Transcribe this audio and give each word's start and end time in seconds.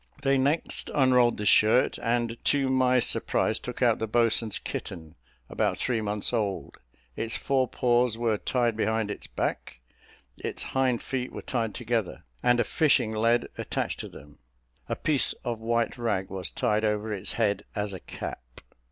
They 0.23 0.35
next 0.39 0.89
unrolled 0.95 1.37
the 1.37 1.45
shirt, 1.45 1.99
and, 2.01 2.35
to 2.45 2.69
my 2.71 2.99
surprise, 2.99 3.59
took 3.59 3.83
out 3.83 3.99
the 3.99 4.07
boatswain's 4.07 4.57
kitten, 4.57 5.13
about 5.47 5.77
three 5.77 6.01
months 6.01 6.33
old; 6.33 6.79
its 7.15 7.37
fore 7.37 7.67
paws 7.67 8.17
were 8.17 8.39
tied 8.39 8.75
behind 8.75 9.11
its 9.11 9.27
back, 9.27 9.79
its 10.39 10.63
hind 10.63 11.03
feet 11.03 11.31
were 11.31 11.43
tied 11.43 11.75
together, 11.75 12.23
and 12.41 12.59
a 12.59 12.63
fishing 12.63 13.11
lead 13.11 13.47
attached 13.59 13.99
to 13.99 14.09
them; 14.09 14.39
a 14.89 14.95
piece 14.95 15.33
of 15.45 15.59
white 15.59 15.99
rag 15.99 16.31
was 16.31 16.49
tied 16.49 16.83
over 16.83 17.13
its 17.13 17.33
head 17.33 17.63
as 17.75 17.93
a 17.93 17.99
cap. 17.99 18.39